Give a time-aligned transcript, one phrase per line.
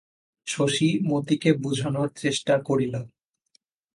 [0.47, 2.95] শশী মতিকে বুঝানোর চেষ্টা করিল।